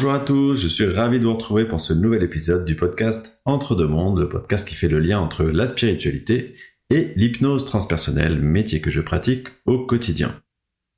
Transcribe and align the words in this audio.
Bonjour 0.00 0.14
à 0.14 0.20
tous, 0.20 0.62
je 0.62 0.66
suis 0.66 0.86
ravi 0.86 1.18
de 1.20 1.26
vous 1.26 1.34
retrouver 1.34 1.66
pour 1.66 1.78
ce 1.78 1.92
nouvel 1.92 2.22
épisode 2.22 2.64
du 2.64 2.74
podcast 2.74 3.38
Entre 3.44 3.74
deux 3.74 3.86
mondes, 3.86 4.18
le 4.18 4.30
podcast 4.30 4.66
qui 4.66 4.74
fait 4.74 4.88
le 4.88 4.98
lien 4.98 5.20
entre 5.20 5.44
la 5.44 5.66
spiritualité 5.66 6.54
et 6.88 7.12
l'hypnose 7.16 7.66
transpersonnelle, 7.66 8.40
métier 8.40 8.80
que 8.80 8.88
je 8.88 9.02
pratique 9.02 9.48
au 9.66 9.84
quotidien. 9.84 10.40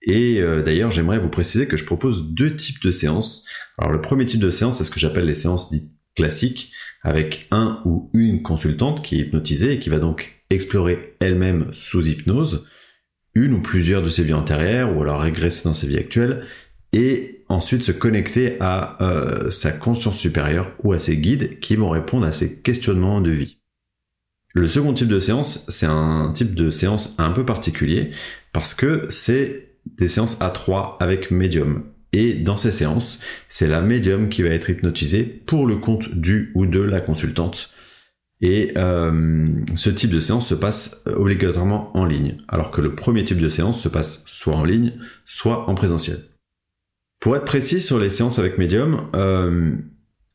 Et 0.03 0.41
euh, 0.41 0.63
d'ailleurs, 0.63 0.93
j'aimerais 0.93 1.19
vous 1.19 1.31
préciser 1.31 1.67
que 1.67 1.77
je 1.77 1.85
propose 1.85 2.33
deux 2.33 2.55
types 2.55 2.81
de 2.81 2.93
séances. 2.93 3.45
Alors 3.77 3.91
le 3.91 4.01
premier 4.01 4.25
type 4.25 4.39
de 4.39 4.53
séance, 4.53 4.79
c'est 4.79 4.85
ce 4.85 4.93
que 4.93 5.01
j'appelle 5.01 5.27
les 5.27 5.35
séances 5.35 5.73
dites 5.73 5.91
classiques, 6.15 6.71
avec 7.03 7.49
un 7.51 7.83
ou 7.85 8.09
une 8.15 8.45
consultante 8.45 9.03
qui 9.03 9.17
est 9.17 9.25
hypnotisée 9.25 9.73
et 9.73 9.79
qui 9.81 9.91
va 9.91 9.99
donc 9.99 10.45
explorer 10.49 11.17
elle-même 11.19 11.71
sous 11.73 12.07
hypnose 12.07 12.69
une 13.35 13.55
ou 13.55 13.63
plusieurs 13.63 14.05
de 14.05 14.09
ses 14.09 14.23
vies 14.23 14.33
antérieures, 14.33 14.97
ou 14.97 15.03
alors 15.03 15.23
régresser 15.23 15.65
dans 15.65 15.75
ses 15.75 15.89
vies 15.89 15.99
actuelles, 15.99 16.47
et 16.93 17.42
ensuite 17.53 17.83
se 17.83 17.93
connecter 17.93 18.57
à 18.61 18.97
euh, 19.03 19.51
sa 19.51 19.71
conscience 19.71 20.17
supérieure 20.17 20.73
ou 20.83 20.93
à 20.93 20.99
ses 20.99 21.17
guides 21.17 21.61
qui 21.61 21.77
vont 21.77 21.91
répondre 21.91 22.27
à 22.27 22.33
ses 22.33 22.55
questionnements 22.57 23.21
de 23.21 23.31
vie. 23.31 23.59
Le 24.55 24.69
second 24.69 24.93
type 24.93 25.09
de 25.09 25.21
séance, 25.21 25.65
c'est 25.69 25.87
un 25.87 26.33
type 26.35 26.55
de 26.55 26.71
séance 26.71 27.15
un 27.19 27.31
peu 27.31 27.45
particulier 27.45 28.11
parce 28.53 28.75
que 28.75 29.07
c'est 29.09 29.77
des 29.99 30.09
séances 30.09 30.41
à 30.41 30.51
trois 30.51 30.97
avec 31.01 31.31
médium. 31.31 31.85
Et 32.13 32.35
dans 32.35 32.59
ces 32.59 32.73
séances, 32.73 33.21
c'est 33.49 33.67
la 33.67 33.81
médium 33.81 34.29
qui 34.29 34.43
va 34.43 34.51
être 34.51 34.69
hypnotisée 34.69 35.25
pour 35.25 35.67
le 35.67 35.77
compte 35.77 36.15
du 36.15 36.53
ou 36.55 36.67
de 36.67 36.81
la 36.81 37.01
consultante. 37.01 37.71
Et 38.43 38.73
euh, 38.77 39.49
ce 39.77 39.89
type 39.89 40.11
de 40.11 40.21
séance 40.21 40.49
se 40.49 40.55
passe 40.55 41.03
obligatoirement 41.07 41.97
en 41.97 42.05
ligne, 42.05 42.39
alors 42.49 42.71
que 42.71 42.81
le 42.81 42.95
premier 42.95 43.25
type 43.25 43.41
de 43.41 43.49
séance 43.49 43.81
se 43.81 43.89
passe 43.89 44.25
soit 44.27 44.57
en 44.57 44.65
ligne, 44.65 44.95
soit 45.25 45.71
en 45.71 45.75
présentiel. 45.75 46.19
Pour 47.23 47.37
être 47.37 47.45
précis 47.45 47.81
sur 47.81 48.01
les 48.01 48.11
séances 48.11 48.41
avec 48.41 48.59
médium, 48.59 49.09
euh, 49.15 49.77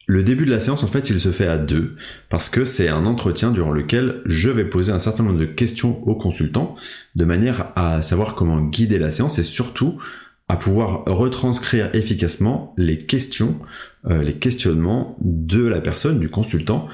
le 0.06 0.24
début 0.24 0.46
de 0.46 0.52
la 0.52 0.62
séance, 0.62 0.84
en 0.84 0.88
fait, 0.88 1.10
il 1.10 1.20
se 1.20 1.34
fait 1.34 1.46
à 1.46 1.58
deux, 1.58 1.98
parce 2.30 2.48
que 2.48 2.64
c'est 2.64 2.88
un 2.88 3.06
entretien 3.06 3.52
durant 3.52 3.74
lequel 3.74 4.22
je 4.24 4.50
vais 4.50 4.64
poser 4.64 4.94
un 4.94 5.00
certain 5.00 5.24
nombre 5.24 5.38
de 5.38 5.46
questions 5.46 6.02
au 6.08 6.16
consultant, 6.16 6.78
de 7.18 7.26
manière 7.26 7.74
à 7.76 8.02
savoir 8.04 8.36
comment 8.36 8.62
guider 8.62 9.00
la 9.00 9.12
séance 9.12 9.38
et 9.38 9.44
surtout 9.44 10.02
à 10.48 10.56
pouvoir 10.56 11.04
retranscrire 11.08 11.94
efficacement 11.94 12.74
les 12.78 13.00
questions, 13.00 13.60
euh, 14.06 14.24
les 14.24 14.36
questionnements 14.36 15.18
de 15.20 15.68
la 15.68 15.82
personne, 15.82 16.22
du 16.22 16.30
consultant, 16.30 16.88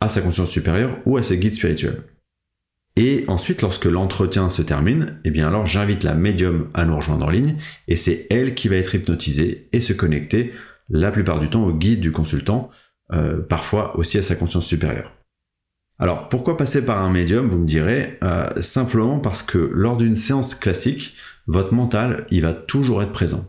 à 0.00 0.08
sa 0.08 0.22
conscience 0.22 0.48
supérieure 0.48 0.96
ou 1.04 1.18
à 1.18 1.22
ses 1.22 1.36
guides 1.36 1.52
spirituels. 1.52 2.00
Et 3.00 3.24
ensuite, 3.28 3.62
lorsque 3.62 3.84
l'entretien 3.84 4.50
se 4.50 4.60
termine, 4.60 5.20
eh 5.24 5.30
bien 5.30 5.46
alors 5.46 5.66
j'invite 5.66 6.02
la 6.02 6.14
médium 6.14 6.68
à 6.74 6.84
nous 6.84 6.96
rejoindre 6.96 7.26
en 7.26 7.30
ligne 7.30 7.54
et 7.86 7.94
c'est 7.94 8.26
elle 8.28 8.56
qui 8.56 8.66
va 8.66 8.74
être 8.74 8.92
hypnotisée 8.92 9.68
et 9.72 9.80
se 9.80 9.92
connecter 9.92 10.52
la 10.88 11.12
plupart 11.12 11.38
du 11.38 11.48
temps 11.48 11.64
au 11.64 11.72
guide 11.72 12.00
du 12.00 12.10
consultant, 12.10 12.70
euh, 13.12 13.40
parfois 13.40 13.96
aussi 13.96 14.18
à 14.18 14.24
sa 14.24 14.34
conscience 14.34 14.66
supérieure. 14.66 15.12
Alors 16.00 16.28
pourquoi 16.28 16.56
passer 16.56 16.84
par 16.84 17.00
un 17.00 17.10
médium, 17.10 17.46
vous 17.46 17.58
me 17.58 17.66
direz, 17.66 18.18
euh, 18.24 18.60
simplement 18.62 19.20
parce 19.20 19.44
que 19.44 19.58
lors 19.58 19.96
d'une 19.96 20.16
séance 20.16 20.56
classique, 20.56 21.14
votre 21.46 21.74
mental, 21.74 22.26
il 22.32 22.42
va 22.42 22.52
toujours 22.52 23.00
être 23.00 23.12
présent. 23.12 23.46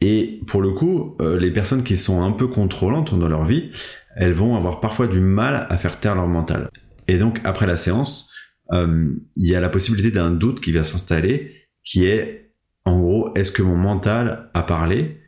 Et 0.00 0.40
pour 0.48 0.60
le 0.60 0.72
coup, 0.72 1.16
euh, 1.20 1.38
les 1.38 1.52
personnes 1.52 1.84
qui 1.84 1.96
sont 1.96 2.20
un 2.24 2.32
peu 2.32 2.48
contrôlantes 2.48 3.16
dans 3.16 3.28
leur 3.28 3.44
vie, 3.44 3.70
elles 4.16 4.32
vont 4.32 4.56
avoir 4.56 4.80
parfois 4.80 5.06
du 5.06 5.20
mal 5.20 5.68
à 5.70 5.78
faire 5.78 6.00
taire 6.00 6.16
leur 6.16 6.26
mental. 6.26 6.68
Et 7.06 7.18
donc 7.18 7.40
après 7.44 7.66
la 7.66 7.76
séance, 7.76 8.31
il 8.72 9.20
y 9.36 9.54
a 9.54 9.60
la 9.60 9.68
possibilité 9.68 10.10
d'un 10.10 10.30
doute 10.30 10.60
qui 10.60 10.72
va 10.72 10.84
s'installer, 10.84 11.52
qui 11.84 12.06
est 12.06 12.42
en 12.84 13.00
gros, 13.00 13.34
est-ce 13.34 13.52
que 13.52 13.62
mon 13.62 13.76
mental 13.76 14.50
a 14.54 14.62
parlé 14.62 15.20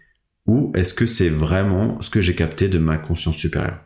ou 0.47 0.73
est-ce 0.75 0.93
que 0.93 1.07
c'est 1.07 1.29
vraiment 1.29 2.01
ce 2.03 2.11
que 2.11 2.21
j'ai 2.21 2.35
capté 2.35 2.69
de 2.69 2.79
ma 2.79 2.99
conscience 2.99 3.37
supérieure? 3.37 3.81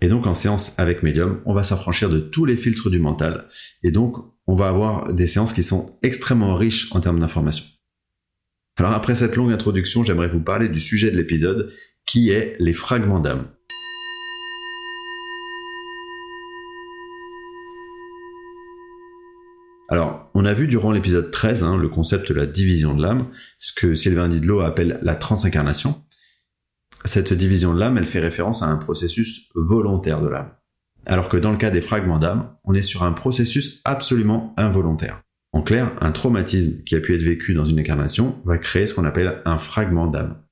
Et 0.00 0.08
donc 0.08 0.26
en 0.26 0.34
séance 0.34 0.74
avec 0.78 1.02
médium, 1.02 1.40
on 1.46 1.54
va 1.54 1.64
s'affranchir 1.64 2.10
de 2.10 2.20
tous 2.20 2.44
les 2.44 2.56
filtres 2.56 2.90
du 2.90 2.98
mental 2.98 3.48
et 3.82 3.90
donc 3.90 4.16
on 4.46 4.54
va 4.54 4.68
avoir 4.68 5.12
des 5.12 5.26
séances 5.26 5.52
qui 5.52 5.62
sont 5.62 5.98
extrêmement 6.02 6.54
riches 6.54 6.94
en 6.94 7.00
termes 7.00 7.18
d'informations. 7.18 7.66
Alors 8.76 8.92
après 8.92 9.14
cette 9.14 9.36
longue 9.36 9.52
introduction, 9.52 10.04
j'aimerais 10.04 10.28
vous 10.28 10.40
parler 10.40 10.68
du 10.68 10.80
sujet 10.80 11.10
de 11.10 11.16
l'épisode 11.16 11.72
qui 12.04 12.30
est 12.30 12.56
les 12.60 12.74
fragments 12.74 13.20
d'âme. 13.20 13.48
Alors, 19.88 20.30
on 20.34 20.44
a 20.44 20.52
vu 20.52 20.66
durant 20.66 20.90
l'épisode 20.90 21.30
13 21.30 21.62
hein, 21.62 21.76
le 21.76 21.88
concept 21.88 22.28
de 22.28 22.34
la 22.34 22.46
division 22.46 22.94
de 22.94 23.02
l'âme, 23.02 23.28
ce 23.60 23.72
que 23.72 23.94
Sylvain 23.94 24.28
Didlot 24.28 24.60
appelle 24.60 24.98
la 25.02 25.14
transincarnation. 25.14 26.02
Cette 27.04 27.32
division 27.32 27.72
de 27.72 27.78
l'âme, 27.78 27.98
elle 27.98 28.06
fait 28.06 28.18
référence 28.18 28.62
à 28.62 28.66
un 28.66 28.76
processus 28.76 29.48
volontaire 29.54 30.20
de 30.20 30.28
l'âme. 30.28 30.50
Alors 31.04 31.28
que 31.28 31.36
dans 31.36 31.52
le 31.52 31.56
cas 31.56 31.70
des 31.70 31.80
fragments 31.80 32.18
d'âme, 32.18 32.56
on 32.64 32.74
est 32.74 32.82
sur 32.82 33.04
un 33.04 33.12
processus 33.12 33.80
absolument 33.84 34.54
involontaire. 34.56 35.22
En 35.52 35.62
clair, 35.62 35.92
un 36.00 36.10
traumatisme 36.10 36.82
qui 36.82 36.96
a 36.96 37.00
pu 37.00 37.14
être 37.14 37.22
vécu 37.22 37.54
dans 37.54 37.64
une 37.64 37.78
incarnation 37.78 38.42
va 38.44 38.58
créer 38.58 38.88
ce 38.88 38.94
qu'on 38.94 39.04
appelle 39.04 39.40
un 39.44 39.58
fragment 39.58 40.08
d'âme. 40.08 40.42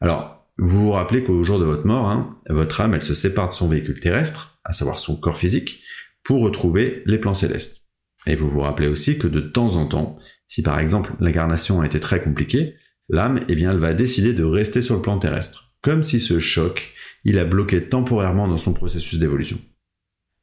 Alors, 0.00 0.48
vous 0.56 0.86
vous 0.86 0.92
rappelez 0.92 1.24
qu'au 1.24 1.42
jour 1.44 1.58
de 1.58 1.64
votre 1.64 1.86
mort, 1.86 2.08
hein, 2.08 2.38
votre 2.48 2.80
âme, 2.80 2.94
elle 2.94 3.02
se 3.02 3.14
sépare 3.14 3.48
de 3.48 3.52
son 3.52 3.68
véhicule 3.68 4.00
terrestre, 4.00 4.58
à 4.64 4.72
savoir 4.72 4.98
son 4.98 5.16
corps 5.16 5.36
physique, 5.36 5.82
pour 6.22 6.40
retrouver 6.40 7.02
les 7.04 7.18
plans 7.18 7.34
célestes. 7.34 7.83
Et 8.26 8.36
vous 8.36 8.48
vous 8.48 8.60
rappelez 8.60 8.88
aussi 8.88 9.18
que 9.18 9.26
de 9.26 9.40
temps 9.40 9.76
en 9.76 9.86
temps, 9.86 10.18
si 10.48 10.62
par 10.62 10.78
exemple 10.78 11.12
l'incarnation 11.20 11.80
a 11.80 11.86
été 11.86 12.00
très 12.00 12.22
compliquée, 12.22 12.74
l'âme, 13.08 13.40
eh 13.48 13.54
bien, 13.54 13.72
elle 13.72 13.78
va 13.78 13.94
décider 13.94 14.32
de 14.32 14.44
rester 14.44 14.82
sur 14.82 14.94
le 14.94 15.02
plan 15.02 15.18
terrestre, 15.18 15.72
comme 15.82 16.02
si 16.02 16.20
ce 16.20 16.38
choc, 16.38 16.92
il 17.24 17.38
a 17.38 17.44
bloqué 17.44 17.88
temporairement 17.88 18.48
dans 18.48 18.58
son 18.58 18.72
processus 18.72 19.18
d'évolution. 19.18 19.58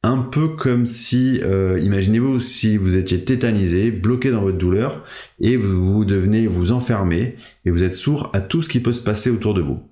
Un 0.04 0.18
peu 0.18 0.48
comme 0.48 0.86
si, 0.86 1.40
euh, 1.42 1.78
imaginez-vous, 1.80 2.40
si 2.40 2.76
vous 2.76 2.96
étiez 2.96 3.24
tétanisé, 3.24 3.92
bloqué 3.92 4.32
dans 4.32 4.42
votre 4.42 4.58
douleur, 4.58 5.04
et 5.38 5.56
vous, 5.56 5.92
vous 5.92 6.04
devenez 6.04 6.48
vous 6.48 6.72
enfermer, 6.72 7.36
et 7.64 7.70
vous 7.70 7.84
êtes 7.84 7.94
sourd 7.94 8.30
à 8.32 8.40
tout 8.40 8.62
ce 8.62 8.68
qui 8.68 8.80
peut 8.80 8.92
se 8.92 9.02
passer 9.02 9.30
autour 9.30 9.54
de 9.54 9.60
vous. 9.60 9.91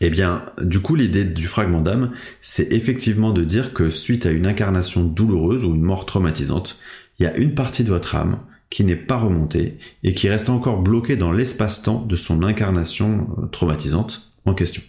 Eh 0.00 0.10
bien, 0.10 0.52
du 0.60 0.80
coup, 0.80 0.94
l'idée 0.94 1.24
du 1.24 1.46
fragment 1.46 1.80
d'âme, 1.80 2.12
c'est 2.42 2.72
effectivement 2.72 3.32
de 3.32 3.44
dire 3.44 3.72
que 3.72 3.90
suite 3.90 4.26
à 4.26 4.30
une 4.30 4.46
incarnation 4.46 5.04
douloureuse 5.04 5.64
ou 5.64 5.74
une 5.74 5.82
mort 5.82 6.04
traumatisante, 6.04 6.78
il 7.18 7.22
y 7.22 7.26
a 7.26 7.36
une 7.36 7.54
partie 7.54 7.82
de 7.82 7.88
votre 7.88 8.14
âme 8.14 8.40
qui 8.68 8.84
n'est 8.84 8.96
pas 8.96 9.16
remontée 9.16 9.78
et 10.02 10.12
qui 10.12 10.28
reste 10.28 10.50
encore 10.50 10.82
bloquée 10.82 11.16
dans 11.16 11.32
l'espace-temps 11.32 12.04
de 12.04 12.16
son 12.16 12.42
incarnation 12.42 13.28
euh, 13.38 13.46
traumatisante 13.46 14.32
en 14.44 14.54
question. 14.54 14.82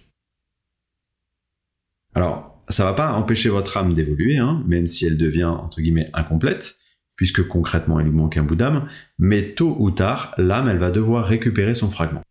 Alors, 2.14 2.64
ça 2.70 2.84
va 2.84 2.94
pas 2.94 3.14
empêcher 3.14 3.50
votre 3.50 3.78
âme 3.78 3.94
d'évoluer, 3.94 4.38
hein, 4.38 4.64
même 4.68 4.88
si 4.88 5.06
elle 5.06 5.18
devient 5.18 5.46
entre 5.46 5.80
guillemets 5.80 6.10
incomplète, 6.14 6.76
puisque 7.16 7.48
concrètement 7.48 8.00
il 8.00 8.08
lui 8.08 8.12
manque 8.12 8.36
un 8.36 8.44
bout 8.44 8.56
d'âme, 8.56 8.90
mais 9.20 9.54
tôt 9.54 9.76
ou 9.80 9.92
tard, 9.92 10.34
l'âme 10.38 10.68
elle 10.68 10.80
va 10.80 10.92
devoir 10.92 11.26
récupérer 11.26 11.76
son 11.76 11.90
fragment. 11.90 12.24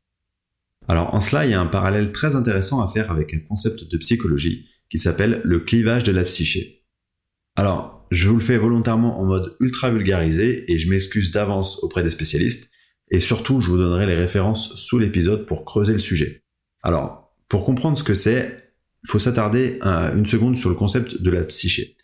Alors 0.88 1.14
en 1.14 1.20
cela, 1.20 1.44
il 1.44 1.50
y 1.50 1.54
a 1.54 1.60
un 1.60 1.66
parallèle 1.66 2.12
très 2.12 2.36
intéressant 2.36 2.80
à 2.80 2.88
faire 2.88 3.10
avec 3.10 3.34
un 3.34 3.40
concept 3.40 3.84
de 3.84 3.96
psychologie 3.98 4.68
qui 4.90 4.98
s'appelle 4.98 5.40
le 5.44 5.60
clivage 5.60 6.04
de 6.04 6.12
la 6.12 6.22
psyché. 6.24 6.84
Alors, 7.56 8.06
je 8.10 8.28
vous 8.28 8.36
le 8.36 8.40
fais 8.40 8.56
volontairement 8.56 9.20
en 9.20 9.24
mode 9.24 9.56
ultra 9.58 9.90
vulgarisé 9.90 10.70
et 10.70 10.78
je 10.78 10.88
m'excuse 10.88 11.32
d'avance 11.32 11.82
auprès 11.82 12.02
des 12.02 12.10
spécialistes 12.10 12.70
et 13.10 13.18
surtout 13.18 13.60
je 13.60 13.68
vous 13.68 13.78
donnerai 13.78 14.06
les 14.06 14.14
références 14.14 14.76
sous 14.76 14.98
l'épisode 14.98 15.46
pour 15.46 15.64
creuser 15.64 15.92
le 15.92 15.98
sujet. 15.98 16.44
Alors, 16.82 17.34
pour 17.48 17.64
comprendre 17.64 17.98
ce 17.98 18.04
que 18.04 18.14
c'est, 18.14 18.72
il 19.04 19.10
faut 19.10 19.18
s'attarder 19.18 19.78
une 19.82 20.26
seconde 20.26 20.56
sur 20.56 20.68
le 20.68 20.74
concept 20.74 21.20
de 21.20 21.30
la 21.30 21.44
psyché. 21.44 21.96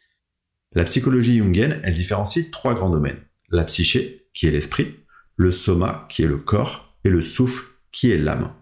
La 0.73 0.85
psychologie 0.85 1.39
jungienne, 1.39 1.81
elle 1.85 1.95
différencie 1.95 2.51
trois 2.51 2.75
grands 2.75 2.91
domaines. 2.91 3.21
La 3.51 3.65
psyché, 3.65 4.29
qui 4.33 4.47
est 4.47 4.51
l'esprit, 4.51 4.95
le 5.37 5.53
soma, 5.53 6.07
qui 6.09 6.23
est 6.23 6.29
le 6.29 6.39
corps, 6.39 6.97
et 7.05 7.11
le 7.11 7.21
souffle, 7.21 7.65
qui 7.91 8.11
est 8.11 8.17
l'âme. 8.17 8.55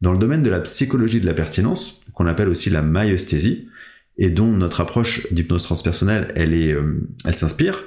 Dans 0.00 0.12
le 0.12 0.18
domaine 0.18 0.42
de 0.42 0.50
la 0.50 0.60
psychologie 0.60 1.20
de 1.20 1.26
la 1.26 1.34
pertinence, 1.34 2.00
qu'on 2.12 2.26
appelle 2.26 2.48
aussi 2.48 2.70
la 2.70 2.82
myosthésie, 2.82 3.68
et 4.16 4.30
dont 4.30 4.52
notre 4.52 4.80
approche 4.80 5.26
d'hypnose 5.32 5.62
transpersonnelle, 5.62 6.32
euh, 6.36 7.00
elle 7.24 7.34
s'inspire, 7.34 7.84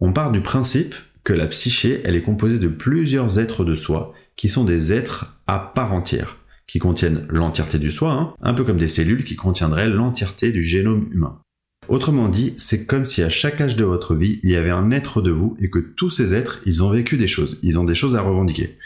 on 0.00 0.12
part 0.12 0.30
du 0.30 0.40
principe 0.40 0.94
que 1.24 1.32
la 1.32 1.46
psyché, 1.48 2.02
elle 2.04 2.14
est 2.14 2.22
composée 2.22 2.58
de 2.58 2.68
plusieurs 2.68 3.38
êtres 3.38 3.64
de 3.64 3.74
soi, 3.74 4.14
qui 4.36 4.48
sont 4.48 4.64
des 4.64 4.92
êtres 4.92 5.40
à 5.46 5.58
part 5.58 5.92
entière, 5.92 6.38
qui 6.68 6.78
contiennent 6.78 7.26
l'entièreté 7.30 7.78
du 7.78 7.90
soi, 7.90 8.12
hein, 8.12 8.34
un 8.42 8.54
peu 8.54 8.62
comme 8.62 8.78
des 8.78 8.88
cellules 8.88 9.24
qui 9.24 9.34
contiendraient 9.34 9.88
l'entièreté 9.88 10.52
du 10.52 10.62
génome 10.62 11.08
humain. 11.12 11.40
Autrement 11.88 12.28
dit, 12.28 12.54
c'est 12.58 12.84
comme 12.84 13.04
si 13.04 13.22
à 13.22 13.28
chaque 13.28 13.60
âge 13.60 13.76
de 13.76 13.84
votre 13.84 14.14
vie, 14.14 14.40
il 14.42 14.50
y 14.50 14.56
avait 14.56 14.70
un 14.70 14.90
être 14.90 15.22
de 15.22 15.30
vous 15.30 15.56
et 15.60 15.70
que 15.70 15.78
tous 15.78 16.10
ces 16.10 16.34
êtres, 16.34 16.60
ils 16.66 16.82
ont 16.82 16.90
vécu 16.90 17.16
des 17.16 17.28
choses, 17.28 17.58
ils 17.62 17.78
ont 17.78 17.84
des 17.84 17.94
choses 17.94 18.16
à 18.16 18.22
revendiquer. 18.22 18.76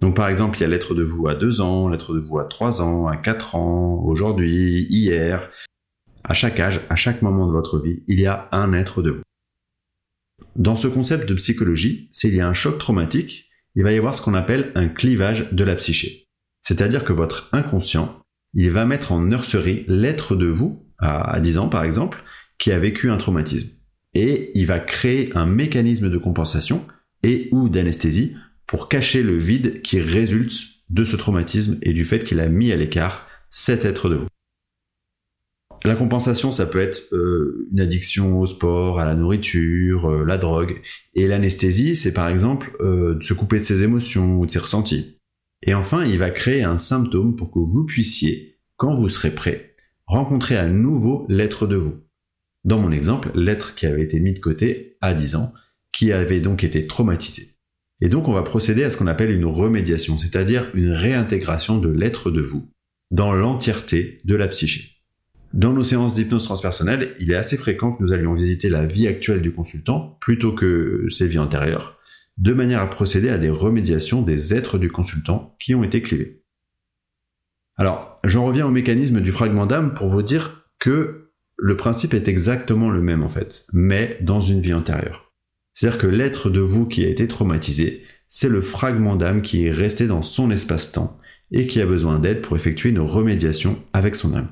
Donc 0.00 0.16
par 0.16 0.28
exemple, 0.28 0.58
il 0.58 0.62
y 0.62 0.64
a 0.64 0.68
l'être 0.68 0.94
de 0.94 1.02
vous 1.02 1.28
à 1.28 1.34
2 1.34 1.60
ans, 1.60 1.88
l'être 1.88 2.14
de 2.14 2.20
vous 2.20 2.38
à 2.38 2.44
3 2.44 2.82
ans, 2.82 3.06
à 3.06 3.16
4 3.16 3.54
ans, 3.54 4.02
aujourd'hui, 4.04 4.86
hier. 4.88 5.50
À 6.24 6.34
chaque 6.34 6.58
âge, 6.60 6.80
à 6.88 6.96
chaque 6.96 7.22
moment 7.22 7.46
de 7.46 7.52
votre 7.52 7.78
vie, 7.78 8.02
il 8.06 8.20
y 8.20 8.26
a 8.26 8.48
un 8.52 8.72
être 8.72 9.02
de 9.02 9.10
vous. 9.10 9.22
Dans 10.56 10.76
ce 10.76 10.88
concept 10.88 11.28
de 11.28 11.34
psychologie, 11.34 12.08
s'il 12.12 12.34
y 12.34 12.40
a 12.40 12.48
un 12.48 12.54
choc 12.54 12.78
traumatique, 12.78 13.48
il 13.74 13.82
va 13.82 13.92
y 13.92 13.98
avoir 13.98 14.14
ce 14.14 14.22
qu'on 14.22 14.34
appelle 14.34 14.72
un 14.74 14.88
clivage 14.88 15.48
de 15.52 15.64
la 15.64 15.76
psyché. 15.76 16.28
C'est-à-dire 16.62 17.04
que 17.04 17.12
votre 17.12 17.48
inconscient, 17.52 18.18
il 18.54 18.70
va 18.70 18.84
mettre 18.84 19.12
en 19.12 19.20
nurserie 19.20 19.84
l'être 19.86 20.34
de 20.34 20.46
vous, 20.46 20.86
à 20.98 21.40
10 21.40 21.58
ans 21.58 21.68
par 21.68 21.84
exemple, 21.84 22.22
qui 22.58 22.72
a 22.72 22.78
vécu 22.78 23.10
un 23.10 23.16
traumatisme. 23.16 23.70
Et 24.12 24.50
il 24.54 24.66
va 24.66 24.80
créer 24.80 25.30
un 25.36 25.46
mécanisme 25.46 26.10
de 26.10 26.18
compensation 26.18 26.84
et 27.22 27.48
ou 27.52 27.68
d'anesthésie 27.68 28.34
pour 28.70 28.88
cacher 28.88 29.24
le 29.24 29.36
vide 29.36 29.82
qui 29.82 29.98
résulte 29.98 30.52
de 30.90 31.04
ce 31.04 31.16
traumatisme 31.16 31.80
et 31.82 31.92
du 31.92 32.04
fait 32.04 32.22
qu'il 32.22 32.38
a 32.38 32.48
mis 32.48 32.70
à 32.70 32.76
l'écart 32.76 33.26
cet 33.50 33.84
être 33.84 34.08
de 34.08 34.14
vous. 34.14 34.28
La 35.82 35.96
compensation, 35.96 36.52
ça 36.52 36.66
peut 36.66 36.78
être 36.78 37.12
euh, 37.12 37.66
une 37.72 37.80
addiction 37.80 38.38
au 38.38 38.46
sport, 38.46 39.00
à 39.00 39.06
la 39.06 39.16
nourriture, 39.16 40.08
euh, 40.08 40.24
la 40.24 40.38
drogue. 40.38 40.82
Et 41.14 41.26
l'anesthésie, 41.26 41.96
c'est 41.96 42.12
par 42.12 42.28
exemple 42.28 42.76
euh, 42.78 43.16
de 43.16 43.24
se 43.24 43.34
couper 43.34 43.58
de 43.58 43.64
ses 43.64 43.82
émotions 43.82 44.38
ou 44.38 44.46
de 44.46 44.52
ses 44.52 44.60
ressentis. 44.60 45.18
Et 45.62 45.74
enfin, 45.74 46.04
il 46.04 46.18
va 46.18 46.30
créer 46.30 46.62
un 46.62 46.78
symptôme 46.78 47.34
pour 47.34 47.50
que 47.50 47.58
vous 47.58 47.84
puissiez, 47.86 48.60
quand 48.76 48.94
vous 48.94 49.08
serez 49.08 49.34
prêt, 49.34 49.72
rencontrer 50.06 50.56
à 50.56 50.68
nouveau 50.68 51.26
l'être 51.28 51.66
de 51.66 51.74
vous. 51.74 52.04
Dans 52.62 52.78
mon 52.78 52.92
exemple, 52.92 53.32
l'être 53.34 53.74
qui 53.74 53.86
avait 53.86 54.04
été 54.04 54.20
mis 54.20 54.32
de 54.32 54.38
côté 54.38 54.96
à 55.00 55.12
10 55.12 55.34
ans, 55.34 55.52
qui 55.90 56.12
avait 56.12 56.40
donc 56.40 56.62
été 56.62 56.86
traumatisé. 56.86 57.49
Et 58.00 58.08
donc 58.08 58.28
on 58.28 58.32
va 58.32 58.42
procéder 58.42 58.84
à 58.84 58.90
ce 58.90 58.96
qu'on 58.96 59.06
appelle 59.06 59.30
une 59.30 59.44
remédiation, 59.44 60.18
c'est-à-dire 60.18 60.70
une 60.74 60.90
réintégration 60.90 61.78
de 61.78 61.90
l'être 61.90 62.30
de 62.30 62.40
vous 62.40 62.70
dans 63.10 63.32
l'entièreté 63.32 64.20
de 64.24 64.36
la 64.36 64.48
psyché. 64.48 64.96
Dans 65.52 65.72
nos 65.72 65.82
séances 65.82 66.14
d'hypnose 66.14 66.44
transpersonnelle, 66.44 67.16
il 67.18 67.32
est 67.32 67.36
assez 67.36 67.56
fréquent 67.56 67.92
que 67.92 68.02
nous 68.02 68.12
allions 68.12 68.34
visiter 68.34 68.68
la 68.68 68.86
vie 68.86 69.08
actuelle 69.08 69.42
du 69.42 69.52
consultant 69.52 70.16
plutôt 70.20 70.52
que 70.52 71.06
ses 71.10 71.26
vies 71.26 71.40
antérieures, 71.40 71.98
de 72.38 72.52
manière 72.52 72.80
à 72.80 72.88
procéder 72.88 73.28
à 73.28 73.38
des 73.38 73.50
remédiations 73.50 74.22
des 74.22 74.54
êtres 74.54 74.78
du 74.78 74.90
consultant 74.90 75.56
qui 75.58 75.74
ont 75.74 75.82
été 75.82 76.02
clivés. 76.02 76.42
Alors, 77.76 78.20
j'en 78.24 78.44
reviens 78.44 78.66
au 78.66 78.70
mécanisme 78.70 79.20
du 79.20 79.32
fragment 79.32 79.66
d'âme 79.66 79.94
pour 79.94 80.08
vous 80.08 80.22
dire 80.22 80.68
que 80.78 81.32
le 81.56 81.76
principe 81.76 82.14
est 82.14 82.28
exactement 82.28 82.88
le 82.88 83.02
même 83.02 83.22
en 83.22 83.28
fait, 83.28 83.66
mais 83.72 84.18
dans 84.20 84.40
une 84.40 84.60
vie 84.60 84.72
antérieure. 84.72 85.29
C'est-à-dire 85.74 85.98
que 85.98 86.06
l'être 86.06 86.50
de 86.50 86.60
vous 86.60 86.86
qui 86.86 87.04
a 87.04 87.08
été 87.08 87.26
traumatisé, 87.28 88.04
c'est 88.28 88.48
le 88.48 88.62
fragment 88.62 89.16
d'âme 89.16 89.42
qui 89.42 89.66
est 89.66 89.70
resté 89.70 90.06
dans 90.06 90.22
son 90.22 90.50
espace-temps 90.50 91.18
et 91.50 91.66
qui 91.66 91.80
a 91.80 91.86
besoin 91.86 92.18
d'aide 92.18 92.42
pour 92.42 92.56
effectuer 92.56 92.90
une 92.90 93.00
remédiation 93.00 93.82
avec 93.92 94.14
son 94.14 94.34
âme. 94.34 94.50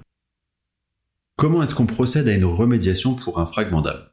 Comment 1.36 1.62
est-ce 1.62 1.74
qu'on 1.74 1.86
procède 1.86 2.28
à 2.28 2.34
une 2.34 2.44
remédiation 2.44 3.14
pour 3.14 3.38
un 3.38 3.46
fragment 3.46 3.82
d'âme? 3.82 4.08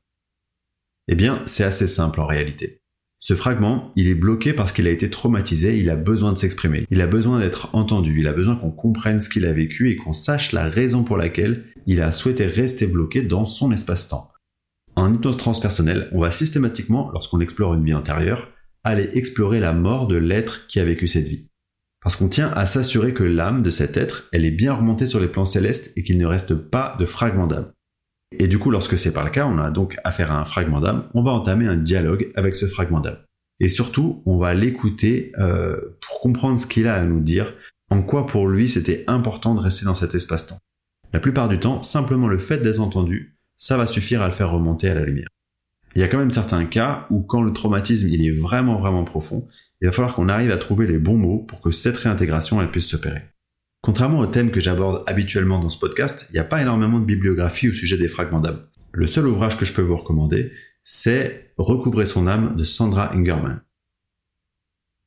Eh 1.07 1.15
bien, 1.15 1.41
c'est 1.45 1.63
assez 1.63 1.87
simple 1.87 2.19
en 2.19 2.25
réalité. 2.25 2.81
Ce 3.19 3.33
fragment, 3.33 3.91
il 3.95 4.07
est 4.07 4.13
bloqué 4.13 4.53
parce 4.53 4.71
qu'il 4.71 4.85
a 4.85 4.91
été 4.91 5.09
traumatisé, 5.09 5.79
il 5.79 5.89
a 5.89 5.95
besoin 5.95 6.31
de 6.33 6.37
s'exprimer, 6.37 6.85
il 6.91 7.01
a 7.01 7.07
besoin 7.07 7.39
d'être 7.39 7.73
entendu, 7.73 8.19
il 8.19 8.27
a 8.27 8.33
besoin 8.33 8.55
qu'on 8.55 8.69
comprenne 8.69 9.19
ce 9.19 9.29
qu'il 9.29 9.47
a 9.47 9.53
vécu 9.53 9.89
et 9.89 9.95
qu'on 9.95 10.13
sache 10.13 10.51
la 10.51 10.69
raison 10.69 11.03
pour 11.03 11.17
laquelle 11.17 11.65
il 11.87 12.01
a 12.01 12.11
souhaité 12.11 12.45
rester 12.45 12.85
bloqué 12.85 13.23
dans 13.23 13.47
son 13.47 13.71
espace-temps. 13.71 14.29
En 14.95 15.13
hypnose 15.13 15.37
transpersonnelle, 15.37 16.09
on 16.13 16.19
va 16.19 16.31
systématiquement, 16.31 17.11
lorsqu'on 17.11 17.41
explore 17.41 17.73
une 17.73 17.83
vie 17.83 17.93
antérieure, 17.93 18.49
aller 18.83 19.09
explorer 19.13 19.59
la 19.59 19.73
mort 19.73 20.07
de 20.07 20.15
l'être 20.15 20.67
qui 20.67 20.79
a 20.79 20.85
vécu 20.85 21.07
cette 21.07 21.27
vie. 21.27 21.47
Parce 22.01 22.15
qu'on 22.15 22.29
tient 22.29 22.51
à 22.51 22.65
s'assurer 22.65 23.13
que 23.13 23.23
l'âme 23.23 23.63
de 23.63 23.71
cet 23.71 23.97
être, 23.97 24.29
elle 24.31 24.45
est 24.45 24.51
bien 24.51 24.73
remontée 24.73 25.07
sur 25.07 25.19
les 25.19 25.27
plans 25.27 25.45
célestes 25.45 25.91
et 25.97 26.03
qu'il 26.03 26.17
ne 26.17 26.25
reste 26.25 26.53
pas 26.53 26.95
de 26.99 27.05
fragment 27.05 27.47
d'âme. 27.47 27.71
Et 28.37 28.47
du 28.47 28.59
coup, 28.59 28.69
lorsque 28.69 28.97
c'est 28.97 29.13
pas 29.13 29.23
le 29.23 29.31
cas, 29.31 29.47
on 29.47 29.57
a 29.57 29.71
donc 29.71 29.97
affaire 30.03 30.31
à 30.31 30.39
un 30.39 30.45
fragment 30.45 30.81
d'âme, 30.81 31.09
on 31.13 31.23
va 31.23 31.31
entamer 31.31 31.67
un 31.67 31.77
dialogue 31.77 32.31
avec 32.35 32.55
ce 32.55 32.67
fragment 32.67 32.99
d'âme. 32.99 33.17
Et 33.59 33.69
surtout, 33.69 34.21
on 34.25 34.37
va 34.37 34.53
l'écouter 34.53 35.31
euh, 35.39 35.97
pour 36.01 36.19
comprendre 36.19 36.59
ce 36.59 36.67
qu'il 36.67 36.87
a 36.87 36.95
à 36.95 37.05
nous 37.05 37.21
dire, 37.21 37.53
en 37.89 38.01
quoi 38.01 38.27
pour 38.27 38.47
lui 38.47 38.69
c'était 38.69 39.03
important 39.07 39.55
de 39.55 39.61
rester 39.61 39.85
dans 39.85 39.93
cet 39.93 40.15
espace-temps. 40.15 40.59
La 41.13 41.19
plupart 41.19 41.47
du 41.47 41.59
temps, 41.59 41.81
simplement 41.81 42.27
le 42.27 42.37
fait 42.37 42.57
d'être 42.57 42.81
entendu, 42.81 43.34
ça 43.57 43.77
va 43.77 43.87
suffire 43.87 44.21
à 44.21 44.27
le 44.27 44.33
faire 44.33 44.51
remonter 44.51 44.89
à 44.89 44.95
la 44.95 45.05
lumière. 45.05 45.29
Il 45.95 46.01
y 46.01 46.03
a 46.03 46.07
quand 46.07 46.17
même 46.17 46.31
certains 46.31 46.65
cas 46.65 47.07
où 47.09 47.21
quand 47.21 47.41
le 47.41 47.53
traumatisme 47.53 48.09
il 48.09 48.25
est 48.25 48.37
vraiment 48.37 48.77
vraiment 48.77 49.05
profond, 49.05 49.47
il 49.81 49.87
va 49.87 49.93
falloir 49.93 50.13
qu'on 50.13 50.29
arrive 50.29 50.51
à 50.51 50.57
trouver 50.57 50.87
les 50.87 50.97
bons 50.97 51.17
mots 51.17 51.39
pour 51.39 51.61
que 51.61 51.71
cette 51.71 51.97
réintégration 51.97 52.61
elle 52.61 52.71
puisse 52.71 52.87
s'opérer. 52.87 53.23
Contrairement 53.81 54.19
au 54.19 54.25
thème 54.25 54.51
que 54.51 54.59
j'aborde 54.59 55.03
habituellement 55.07 55.59
dans 55.59 55.69
ce 55.69 55.79
podcast, 55.79 56.25
il 56.29 56.33
n'y 56.33 56.39
a 56.39 56.43
pas 56.43 56.61
énormément 56.61 56.99
de 56.99 57.05
bibliographie 57.05 57.69
au 57.69 57.73
sujet 57.73 57.97
des 57.97 58.07
fragments 58.07 58.39
d'âme. 58.39 58.65
Le 58.91 59.07
seul 59.07 59.27
ouvrage 59.27 59.57
que 59.57 59.65
je 59.65 59.73
peux 59.73 59.81
vous 59.81 59.95
recommander, 59.95 60.51
c'est 60.83 61.53
Recouvrer 61.57 62.05
son 62.05 62.27
âme 62.27 62.57
de 62.57 62.65
Sandra 62.65 63.15
Ingerman. 63.15 63.61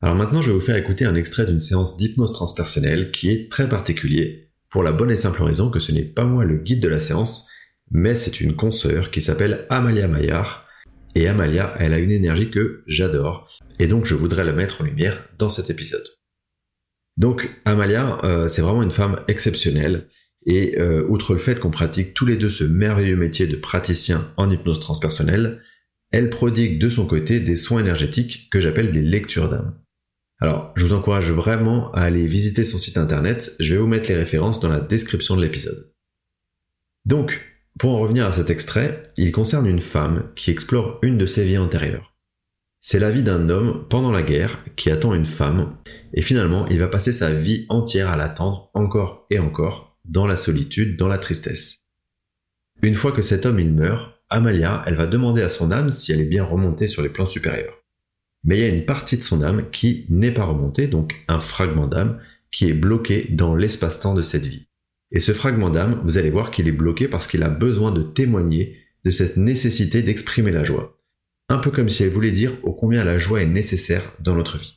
Alors 0.00 0.14
maintenant, 0.14 0.40
je 0.40 0.48
vais 0.48 0.54
vous 0.54 0.64
faire 0.64 0.76
écouter 0.76 1.04
un 1.04 1.14
extrait 1.14 1.44
d'une 1.44 1.58
séance 1.58 1.96
d'hypnose 1.96 2.32
transpersonnelle 2.32 3.10
qui 3.10 3.30
est 3.30 3.50
très 3.50 3.68
particulier, 3.68 4.50
pour 4.70 4.82
la 4.82 4.92
bonne 4.92 5.10
et 5.10 5.16
simple 5.16 5.42
raison 5.42 5.70
que 5.70 5.78
ce 5.78 5.92
n'est 5.92 6.04
pas 6.04 6.24
moi 6.24 6.44
le 6.44 6.56
guide 6.56 6.80
de 6.80 6.88
la 6.88 7.00
séance, 7.00 7.48
mais 7.90 8.16
c'est 8.16 8.40
une 8.40 8.56
consoeur 8.56 9.10
qui 9.10 9.22
s'appelle 9.22 9.66
Amalia 9.70 10.08
Maillard, 10.08 10.66
et 11.14 11.26
Amalia, 11.26 11.74
elle 11.78 11.94
a 11.94 11.98
une 11.98 12.10
énergie 12.10 12.50
que 12.50 12.82
j'adore, 12.86 13.48
et 13.78 13.86
donc 13.86 14.04
je 14.04 14.14
voudrais 14.14 14.44
la 14.44 14.52
mettre 14.52 14.82
en 14.82 14.84
lumière 14.84 15.24
dans 15.38 15.50
cet 15.50 15.70
épisode. 15.70 16.06
Donc 17.16 17.50
Amalia, 17.64 18.18
euh, 18.24 18.48
c'est 18.48 18.62
vraiment 18.62 18.82
une 18.82 18.90
femme 18.90 19.20
exceptionnelle, 19.28 20.08
et 20.46 20.78
euh, 20.78 21.04
outre 21.08 21.32
le 21.32 21.38
fait 21.38 21.58
qu'on 21.58 21.70
pratique 21.70 22.14
tous 22.14 22.26
les 22.26 22.36
deux 22.36 22.50
ce 22.50 22.64
merveilleux 22.64 23.16
métier 23.16 23.46
de 23.46 23.56
praticien 23.56 24.32
en 24.36 24.50
hypnose 24.50 24.80
transpersonnelle, 24.80 25.62
elle 26.10 26.30
prodigue 26.30 26.80
de 26.80 26.88
son 26.88 27.06
côté 27.06 27.40
des 27.40 27.56
soins 27.56 27.80
énergétiques 27.80 28.48
que 28.50 28.60
j'appelle 28.60 28.92
des 28.92 29.02
lectures 29.02 29.48
d'âme. 29.48 29.78
Alors, 30.40 30.72
je 30.76 30.86
vous 30.86 30.92
encourage 30.92 31.32
vraiment 31.32 31.90
à 31.92 32.02
aller 32.02 32.26
visiter 32.26 32.64
son 32.64 32.78
site 32.78 32.96
internet, 32.96 33.56
je 33.58 33.74
vais 33.74 33.80
vous 33.80 33.88
mettre 33.88 34.08
les 34.08 34.16
références 34.16 34.60
dans 34.60 34.68
la 34.68 34.80
description 34.80 35.36
de 35.36 35.42
l'épisode. 35.42 35.92
Donc, 37.04 37.40
pour 37.78 37.94
en 37.94 37.98
revenir 37.98 38.26
à 38.26 38.32
cet 38.32 38.50
extrait, 38.50 39.02
il 39.16 39.30
concerne 39.30 39.66
une 39.66 39.80
femme 39.80 40.30
qui 40.34 40.50
explore 40.50 40.98
une 41.02 41.16
de 41.16 41.26
ses 41.26 41.44
vies 41.44 41.58
antérieures. 41.58 42.14
C'est 42.80 42.98
la 42.98 43.10
vie 43.10 43.22
d'un 43.22 43.48
homme 43.50 43.86
pendant 43.88 44.10
la 44.10 44.22
guerre 44.22 44.64
qui 44.76 44.90
attend 44.90 45.14
une 45.14 45.26
femme, 45.26 45.76
et 46.12 46.22
finalement 46.22 46.66
il 46.68 46.78
va 46.78 46.88
passer 46.88 47.12
sa 47.12 47.30
vie 47.30 47.66
entière 47.68 48.08
à 48.08 48.16
l'attendre 48.16 48.70
encore 48.74 49.26
et 49.30 49.38
encore, 49.38 49.98
dans 50.04 50.26
la 50.26 50.36
solitude, 50.36 50.96
dans 50.96 51.08
la 51.08 51.18
tristesse. 51.18 51.84
Une 52.82 52.94
fois 52.94 53.12
que 53.12 53.22
cet 53.22 53.46
homme 53.46 53.60
il 53.60 53.72
meurt, 53.72 54.22
Amalia, 54.30 54.82
elle 54.86 54.94
va 54.94 55.06
demander 55.06 55.42
à 55.42 55.48
son 55.48 55.70
âme 55.70 55.90
si 55.90 56.12
elle 56.12 56.20
est 56.20 56.24
bien 56.24 56.44
remontée 56.44 56.88
sur 56.88 57.02
les 57.02 57.08
plans 57.08 57.26
supérieurs. 57.26 57.82
Mais 58.44 58.58
il 58.58 58.60
y 58.60 58.64
a 58.64 58.68
une 58.74 58.86
partie 58.86 59.18
de 59.18 59.22
son 59.22 59.42
âme 59.42 59.70
qui 59.70 60.06
n'est 60.08 60.32
pas 60.32 60.44
remontée, 60.44 60.86
donc 60.86 61.16
un 61.28 61.40
fragment 61.40 61.86
d'âme, 61.86 62.20
qui 62.50 62.68
est 62.68 62.74
bloqué 62.74 63.26
dans 63.30 63.54
l'espace-temps 63.54 64.14
de 64.14 64.22
cette 64.22 64.46
vie. 64.46 64.68
Et 65.10 65.20
ce 65.20 65.32
fragment 65.32 65.70
d'âme, 65.70 66.00
vous 66.04 66.18
allez 66.18 66.30
voir 66.30 66.50
qu'il 66.50 66.68
est 66.68 66.72
bloqué 66.72 67.08
parce 67.08 67.26
qu'il 67.26 67.42
a 67.42 67.48
besoin 67.48 67.92
de 67.92 68.02
témoigner 68.02 68.78
de 69.04 69.10
cette 69.10 69.36
nécessité 69.36 70.02
d'exprimer 70.02 70.50
la 70.50 70.64
joie. 70.64 71.00
Un 71.48 71.58
peu 71.58 71.70
comme 71.70 71.88
si 71.88 72.02
elle 72.02 72.10
voulait 72.10 72.30
dire 72.30 72.58
ô 72.62 72.74
combien 72.74 73.04
la 73.04 73.16
joie 73.16 73.40
est 73.40 73.46
nécessaire 73.46 74.12
dans 74.20 74.34
notre 74.34 74.58
vie. 74.58 74.74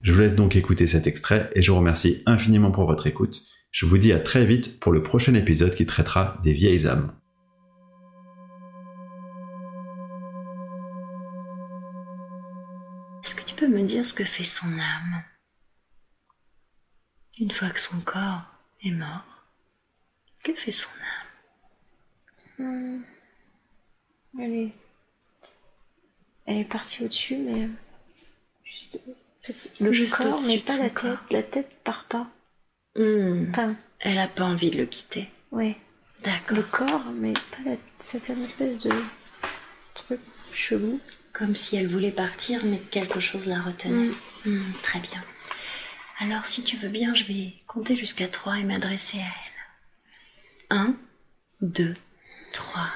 Je 0.00 0.12
vous 0.12 0.20
laisse 0.20 0.34
donc 0.34 0.56
écouter 0.56 0.86
cet 0.86 1.06
extrait 1.06 1.50
et 1.54 1.62
je 1.62 1.70
vous 1.70 1.78
remercie 1.78 2.22
infiniment 2.26 2.72
pour 2.72 2.86
votre 2.86 3.06
écoute. 3.06 3.42
Je 3.70 3.86
vous 3.86 3.98
dis 3.98 4.12
à 4.12 4.18
très 4.18 4.44
vite 4.44 4.80
pour 4.80 4.92
le 4.92 5.02
prochain 5.02 5.34
épisode 5.34 5.74
qui 5.74 5.86
traitera 5.86 6.40
des 6.42 6.52
vieilles 6.52 6.86
âmes. 6.86 7.12
Est-ce 13.24 13.34
que 13.36 13.44
tu 13.44 13.54
peux 13.54 13.68
me 13.68 13.82
dire 13.82 14.04
ce 14.04 14.12
que 14.12 14.24
fait 14.24 14.44
son 14.44 14.66
âme? 14.66 15.22
Une 17.38 17.50
fois 17.50 17.70
que 17.70 17.80
son 17.80 18.00
corps 18.00 18.53
est 18.84 18.90
mort. 18.90 19.44
Que 20.42 20.54
fait 20.54 20.72
son 20.72 20.90
âme? 20.90 21.24
Hmm. 22.56 23.02
elle, 24.38 24.54
est... 24.54 24.72
elle 26.46 26.58
est 26.58 26.64
partie 26.64 27.02
au-dessus, 27.02 27.36
mais 27.36 27.68
juste 28.62 29.00
le 29.80 29.92
juste 29.92 30.14
corps, 30.14 30.40
mais 30.42 30.58
pas 30.58 30.76
la 30.76 30.90
tête. 30.90 31.18
La 31.30 31.42
tête 31.42 31.70
part 31.82 32.04
pas. 32.04 32.28
Hmm. 32.96 33.52
Elle 34.00 34.18
a 34.18 34.28
pas 34.28 34.44
envie 34.44 34.70
de 34.70 34.78
le 34.78 34.86
quitter. 34.86 35.28
Oui. 35.50 35.76
D'accord. 36.22 36.56
Le 36.56 36.62
corps, 36.62 37.04
mais 37.14 37.32
pas 37.32 37.70
la... 37.70 37.76
Ça 38.00 38.20
fait 38.20 38.34
une 38.34 38.44
espèce 38.44 38.78
de 38.78 38.92
truc 39.94 40.20
chelou. 40.52 41.00
Comme 41.32 41.56
si 41.56 41.76
elle 41.76 41.88
voulait 41.88 42.12
partir, 42.12 42.64
mais 42.64 42.78
quelque 42.78 43.18
chose 43.18 43.46
la 43.46 43.60
retenait. 43.60 44.12
Hmm. 44.44 44.72
très 44.82 45.00
bien. 45.00 45.22
Alors, 46.18 46.46
si 46.46 46.62
tu 46.62 46.76
veux 46.76 46.88
bien, 46.88 47.14
je 47.14 47.24
vais 47.24 47.54
compter 47.66 47.96
jusqu'à 47.96 48.28
trois 48.28 48.58
et 48.58 48.62
m'adresser 48.64 49.18
à 49.18 49.22
elle. 49.22 50.76
Un, 50.78 50.96
deux, 51.60 51.96
trois. 52.52 52.88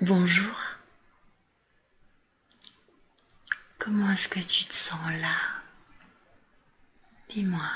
Bonjour. 0.00 0.56
Comment 3.78 4.10
est-ce 4.10 4.28
que 4.28 4.40
tu 4.40 4.64
te 4.64 4.74
sens 4.74 5.10
là? 5.20 5.36
Dis-moi. 7.30 7.70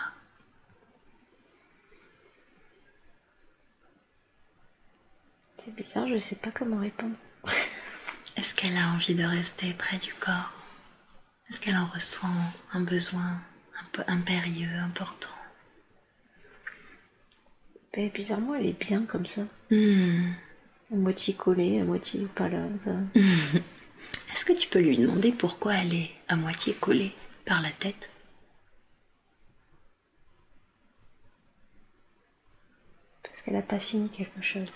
C'est 5.65 5.75
bizarre, 5.75 6.09
je 6.09 6.15
ne 6.15 6.19
sais 6.19 6.37
pas 6.37 6.51
comment 6.51 6.81
répondre. 6.81 7.17
Est-ce 8.37 8.55
qu'elle 8.55 8.77
a 8.77 8.89
envie 8.89 9.15
de 9.15 9.25
rester 9.25 9.73
près 9.73 9.99
du 9.99 10.13
corps? 10.15 10.53
Est-ce 11.49 11.61
qu'elle 11.61 11.77
en 11.77 11.87
ressent 11.87 12.29
un 12.73 12.81
besoin? 12.81 13.41
Un 13.81 13.85
peu 13.93 14.03
impérieux, 14.07 14.69
important 14.79 15.29
Ben, 17.93 18.09
bizarrement, 18.11 18.55
elle 18.55 18.67
est 18.67 18.79
bien 18.79 19.05
comme 19.05 19.27
ça. 19.27 19.43
Hmm. 19.71 20.33
À 20.93 20.97
moitié 20.97 21.35
collée, 21.35 21.81
à 21.81 21.85
moitié 21.85 22.27
pas 22.35 22.49
là. 22.49 22.67
Est-ce 24.35 24.45
que 24.45 24.53
tu 24.53 24.69
peux 24.69 24.81
lui 24.81 24.97
demander 24.99 25.33
pourquoi 25.33 25.75
elle 25.75 25.95
est 25.95 26.11
à 26.29 26.37
moitié 26.37 26.75
collée 26.75 27.15
par 27.45 27.63
la 27.63 27.71
tête? 27.71 28.11
Parce 33.23 33.43
qu'elle 33.43 33.57
a 33.57 33.63
pas 33.63 33.79
fini 33.79 34.09
quelque 34.11 34.43
chose. 34.43 34.71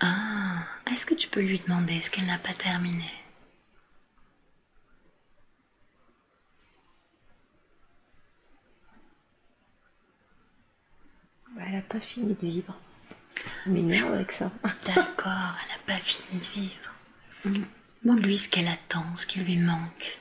Ah, 0.00 0.64
est-ce 0.90 1.06
que 1.06 1.14
tu 1.14 1.28
peux 1.28 1.40
lui 1.40 1.60
demander 1.60 2.00
ce 2.00 2.10
qu'elle 2.10 2.26
n'a 2.26 2.38
pas 2.38 2.54
terminé? 2.54 3.10
Elle 11.66 11.76
a 11.76 11.82
pas 11.82 12.00
fini 12.00 12.34
de 12.34 12.46
vivre. 12.46 12.78
Mais 13.66 13.82
non, 13.82 14.12
avec 14.14 14.32
ça. 14.32 14.50
D'accord, 14.86 15.56
elle 15.62 15.68
n'a 15.68 15.82
pas 15.86 15.98
fini 15.98 16.40
de 16.40 16.46
vivre. 16.46 17.64
Demande-lui 18.02 18.38
ce 18.38 18.48
qu'elle 18.48 18.68
attend, 18.68 19.04
ce 19.16 19.26
qui 19.26 19.40
lui 19.40 19.56
manque. 19.56 20.18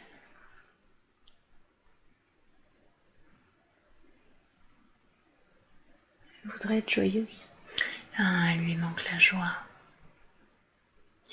Elle 6.43 6.51
voudrait 6.51 6.77
être 6.79 6.89
joyeuse. 6.89 7.49
Ah, 8.17 8.51
elle 8.53 8.61
lui 8.61 8.75
manque 8.75 9.03
la 9.11 9.19
joie. 9.19 9.53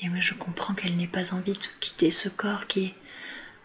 Et 0.01 0.09
oui, 0.09 0.23
je 0.23 0.35
comprends 0.35 0.75
qu'elle 0.75 0.97
n'ait 0.97 1.07
pas 1.07 1.35
envie 1.35 1.53
de 1.53 1.67
quitter 1.81 2.11
ce 2.11 2.29
corps 2.29 2.67
qui 2.67 2.95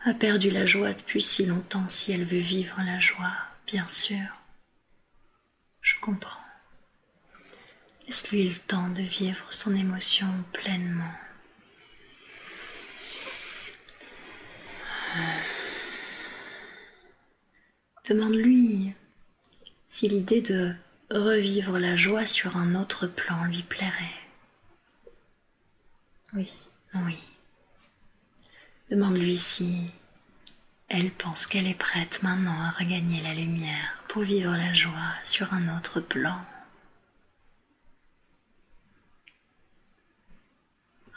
a 0.05 0.13
perdu 0.13 0.49
la 0.49 0.65
joie 0.65 0.93
depuis 0.93 1.21
si 1.21 1.45
longtemps 1.45 1.87
si 1.89 2.11
elle 2.11 2.25
veut 2.25 2.39
vivre 2.39 2.75
la 2.83 2.99
joie, 2.99 3.33
bien 3.67 3.87
sûr. 3.87 4.42
Comprends. 6.03 6.41
Laisse-lui 8.05 8.49
le 8.49 8.59
temps 8.59 8.89
de 8.89 9.01
vivre 9.01 9.45
son 9.49 9.73
émotion 9.73 10.27
pleinement? 10.51 11.13
Demande-lui 18.05 18.93
si 19.87 20.09
l'idée 20.09 20.41
de 20.41 20.75
revivre 21.09 21.79
la 21.79 21.95
joie 21.95 22.25
sur 22.25 22.57
un 22.57 22.75
autre 22.75 23.07
plan 23.07 23.45
lui 23.45 23.63
plairait. 23.63 24.19
Oui. 26.33 26.51
Oui. 26.95 27.17
Demande-lui 28.91 29.37
si 29.37 29.85
elle 30.89 31.11
pense 31.11 31.47
qu'elle 31.47 31.67
est 31.67 31.73
prête 31.73 32.21
maintenant 32.23 32.61
à 32.61 32.71
regagner 32.71 33.21
la 33.21 33.33
lumière 33.33 34.02
pour 34.13 34.21
vivre 34.21 34.51
la 34.51 34.71
joie 34.73 35.15
sur 35.23 35.51
un 35.55 35.75
autre 35.75 35.99
plan. 35.99 36.37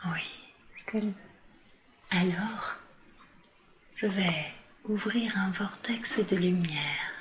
Oui. 0.07 1.03
Alors, 2.11 2.77
je 3.97 4.07
vais 4.07 4.47
ouvrir 4.85 5.37
un 5.37 5.51
vortex 5.51 6.27
de 6.27 6.37
lumière 6.37 7.13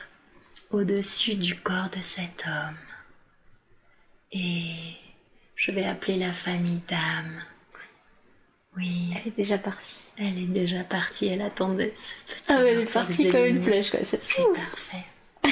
au-dessus 0.70 1.36
du 1.36 1.58
corps 1.58 1.90
de 1.90 2.02
cet 2.02 2.46
homme. 2.48 2.78
Et 4.32 4.94
je 5.58 5.72
vais 5.72 5.84
appeler 5.84 6.20
la 6.20 6.34
famille 6.34 6.84
d'âme. 6.88 7.42
Oui, 8.78 9.14
elle 9.14 9.28
est 9.28 9.36
déjà 9.36 9.58
partie. 9.58 9.98
elle 10.16 10.38
est 10.38 10.48
déjà 10.48 10.86
partie, 10.86 11.28
elle 11.28 11.42
attendait 11.42 11.94
ce 11.98 12.14
petit 12.34 12.44
Ah 12.48 12.64
elle 12.64 12.80
est 12.80 12.94
partie 12.94 13.30
comme 13.30 13.44
une 13.44 13.64
flèche, 13.64 13.92
quoi. 13.92 14.06
C'est 14.06 14.22
parfait. 14.54 15.06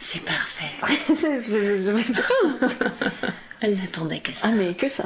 C'est 0.00 0.24
parfait. 0.24 0.72
Elle 3.60 3.76
n'attendait 3.76 4.20
que 4.20 4.32
ça. 4.32 4.46
ah, 4.48 4.52
mais 4.52 4.74
que 4.74 4.88
ça. 4.88 5.04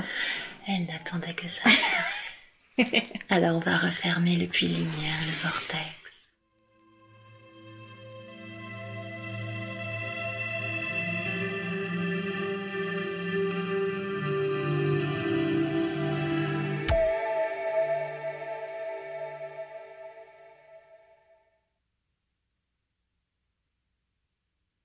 Elle 0.68 0.86
n'attendait 0.86 1.34
que 1.34 1.48
ça. 1.48 1.62
Alors 3.30 3.56
on 3.56 3.60
va 3.60 3.78
refermer 3.78 4.36
le 4.36 4.46
puits 4.46 4.68
lumière, 4.68 5.16
le 5.26 5.32
vortex. 5.42 5.99